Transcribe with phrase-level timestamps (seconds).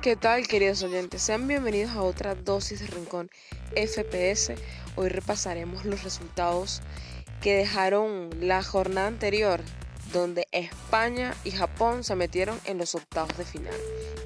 [0.00, 1.22] ¿Qué tal queridos oyentes?
[1.22, 3.30] Sean bienvenidos a otra dosis de Rincón
[3.74, 4.54] FPS.
[4.94, 6.82] Hoy repasaremos los resultados
[7.42, 9.60] que dejaron la jornada anterior,
[10.12, 13.74] donde España y Japón se metieron en los octavos de final.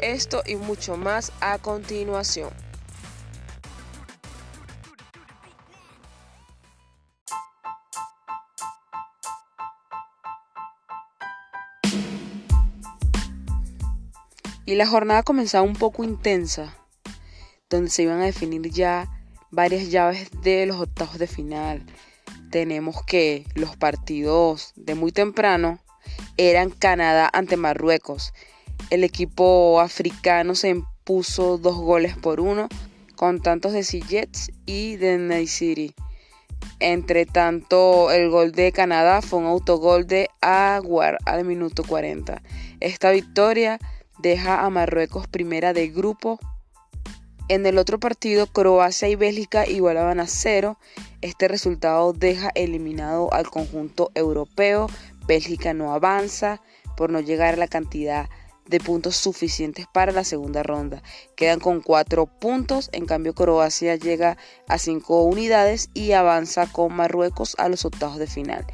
[0.00, 2.50] Esto y mucho más a continuación.
[14.70, 16.76] Y la jornada comenzaba un poco intensa,
[17.68, 19.10] donde se iban a definir ya
[19.50, 21.84] varias llaves de los octavos de final.
[22.52, 25.80] Tenemos que los partidos de muy temprano
[26.36, 28.32] eran Canadá ante Marruecos.
[28.90, 32.68] El equipo africano se impuso dos goles por uno
[33.16, 35.96] con tantos de Sillets y de Naisiri.
[36.78, 42.40] Entre tanto, el gol de Canadá fue un autogol de Aguar al minuto 40.
[42.78, 43.80] Esta victoria
[44.22, 46.38] deja a Marruecos primera de grupo.
[47.48, 50.78] En el otro partido, Croacia y Bélgica igualaban a cero.
[51.20, 54.86] Este resultado deja eliminado al conjunto europeo.
[55.26, 56.60] Bélgica no avanza
[56.96, 58.28] por no llegar a la cantidad
[58.66, 61.02] de puntos suficientes para la segunda ronda.
[61.34, 64.36] Quedan con cuatro puntos, en cambio Croacia llega
[64.68, 68.64] a cinco unidades y avanza con Marruecos a los octavos de final.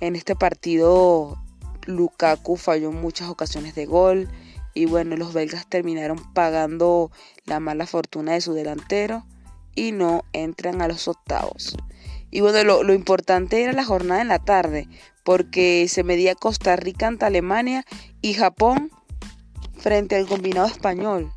[0.00, 1.36] En este partido
[1.86, 4.30] Lukaku falló muchas ocasiones de gol,
[4.74, 7.10] y bueno, los belgas terminaron pagando
[7.44, 9.24] la mala fortuna de su delantero
[9.74, 11.76] y no entran a los octavos.
[12.30, 14.88] Y bueno, lo, importante era la jornada en la tarde,
[15.24, 17.84] porque se medía Costa Rica ante Alemania
[18.22, 18.90] y Japón
[19.76, 21.32] frente al combinado español.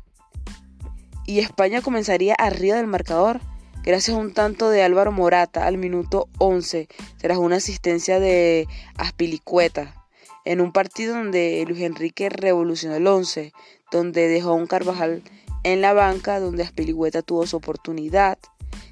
[1.26, 3.40] Y España comenzaría arriba del marcador
[3.82, 10.05] gracias a un tanto de Álvaro Morata al minuto 11, tras una asistencia de Aspilicueta
[10.46, 13.52] en un partido donde Luis Enrique revolucionó el 11,
[13.90, 15.22] donde dejó a un Carvajal
[15.64, 18.38] en la banca, donde Aspilicueta tuvo su oportunidad.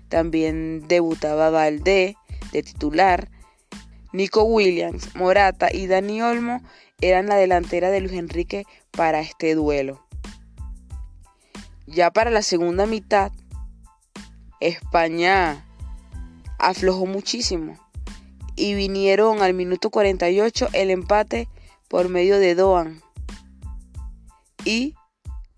[0.09, 2.17] También debutaba Valdé
[2.53, 3.31] de titular.
[4.13, 6.61] Nico Williams, Morata y Dani Olmo
[7.01, 10.05] eran la delantera de Luis Enrique para este duelo.
[11.87, 13.31] Ya para la segunda mitad,
[14.59, 15.65] España
[16.59, 17.79] aflojó muchísimo
[18.57, 21.49] y vinieron al minuto 48 el empate
[21.89, 23.03] por medio de Doan.
[24.65, 24.95] Y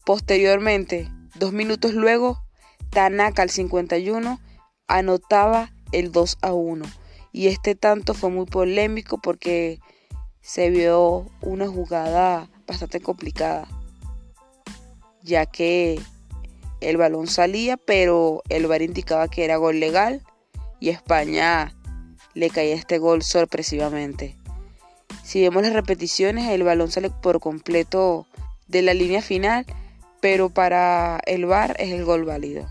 [0.05, 2.43] posteriormente, dos minutos luego,
[2.91, 4.41] Tanaka al 51
[4.89, 6.85] anotaba el 2 a 1.
[7.33, 9.79] Y este tanto fue muy polémico porque
[10.41, 13.69] se vio una jugada bastante complicada,
[15.23, 16.01] ya que
[16.81, 20.23] el balón salía, pero el VAR indicaba que era gol legal
[20.81, 21.76] y España
[22.37, 24.37] le caía este gol sorpresivamente.
[25.25, 28.27] Si vemos las repeticiones, el balón sale por completo
[28.69, 29.65] de la línea final,
[30.21, 32.71] pero para el VAR es el gol válido.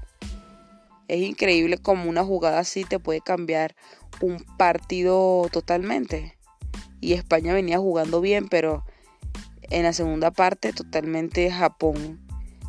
[1.08, 3.76] Es increíble como una jugada así te puede cambiar
[4.22, 6.38] un partido totalmente.
[7.02, 8.86] Y España venía jugando bien, pero
[9.64, 12.24] en la segunda parte totalmente Japón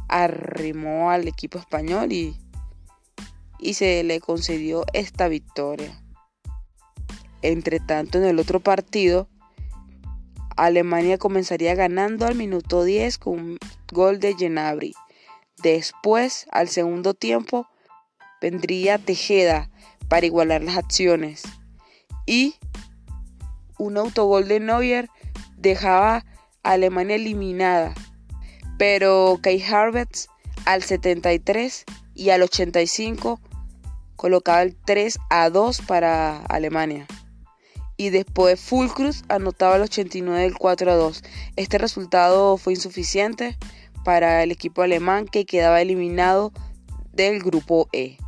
[0.08, 2.38] arrimó al equipo español y,
[3.58, 6.02] y se le concedió esta victoria.
[7.42, 9.28] Entre tanto, en el otro partido,
[10.56, 13.58] Alemania comenzaría ganando al minuto 10 con un
[13.92, 14.94] gol de Genabri.
[15.62, 17.66] Después, al segundo tiempo,
[18.40, 19.70] vendría Tejeda
[20.08, 21.42] para igualar las acciones.
[22.24, 22.54] Y
[23.78, 25.08] un autogol de Neuer
[25.58, 26.24] dejaba
[26.62, 27.94] a Alemania eliminada.
[28.78, 30.28] Pero Kai Havertz
[30.64, 33.40] al 73 y al 85
[34.16, 37.06] colocaba el 3 a 2 para Alemania
[37.96, 41.22] y después Fulcruz anotaba el 89 del 4 a 2.
[41.56, 43.56] Este resultado fue insuficiente
[44.04, 46.52] para el equipo alemán que quedaba eliminado
[47.12, 48.18] del grupo E.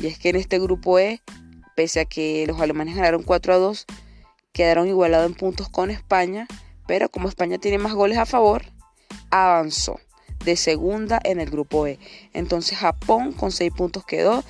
[0.00, 1.20] Y es que en este grupo E,
[1.76, 3.86] pese a que los alemanes ganaron 4 a 2,
[4.52, 6.46] quedaron igualados en puntos con España,
[6.86, 8.64] pero como España tiene más goles a favor,
[9.30, 10.00] avanzó
[10.44, 11.98] de segunda en el grupo E.
[12.32, 14.42] Entonces Japón con 6 puntos quedó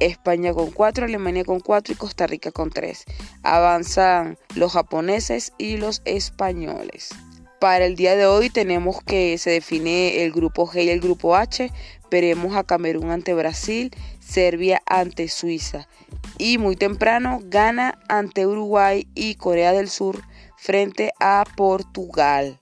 [0.00, 3.04] España con 4, Alemania con 4 y Costa Rica con 3.
[3.42, 7.10] Avanzan los japoneses y los españoles.
[7.58, 11.36] Para el día de hoy tenemos que se define el grupo G y el grupo
[11.36, 11.72] H.
[12.10, 13.90] Veremos a Camerún ante Brasil,
[14.20, 15.88] Serbia ante Suiza.
[16.36, 20.22] Y muy temprano gana ante Uruguay y Corea del Sur
[20.58, 22.58] frente a Portugal.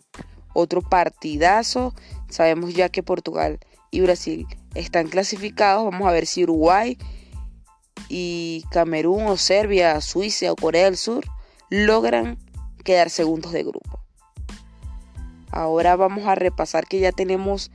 [0.53, 1.93] Otro partidazo.
[2.29, 3.59] Sabemos ya que Portugal
[3.91, 5.85] y Brasil están clasificados.
[5.85, 6.97] Vamos a ver si Uruguay
[8.09, 11.25] y Camerún o Serbia, Suiza o Corea del Sur
[11.71, 12.39] logran
[12.85, 14.01] quedar segundos de grupo.
[15.51, 17.71] Ahora vamos a repasar que ya tenemos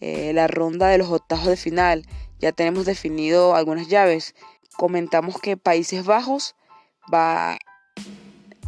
[0.00, 2.06] eh, la ronda de los octavos de final.
[2.38, 4.34] Ya tenemos definido algunas llaves.
[4.76, 6.54] Comentamos que Países Bajos
[7.12, 7.58] va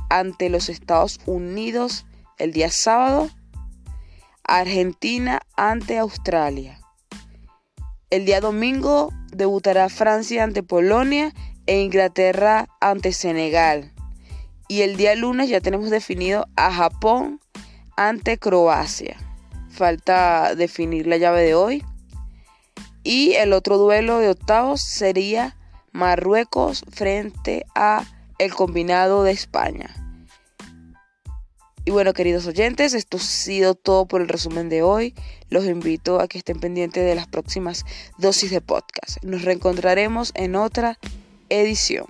[0.08, 2.04] ante los Estados Unidos
[2.38, 3.30] el día sábado.
[4.44, 6.80] Argentina ante Australia.
[8.10, 9.10] El día domingo
[9.40, 11.32] debutará Francia ante Polonia
[11.66, 13.90] e Inglaterra ante Senegal.
[14.68, 17.40] Y el día lunes ya tenemos definido a Japón
[17.96, 19.16] ante Croacia.
[19.70, 21.84] Falta definir la llave de hoy.
[23.02, 25.56] Y el otro duelo de octavos sería
[25.92, 28.04] Marruecos frente a
[28.38, 30.09] el combinado de España.
[31.90, 35.12] Y bueno, queridos oyentes, esto ha sido todo por el resumen de hoy.
[35.48, 37.84] Los invito a que estén pendientes de las próximas
[38.16, 39.20] dosis de podcast.
[39.24, 41.00] Nos reencontraremos en otra
[41.48, 42.06] edición.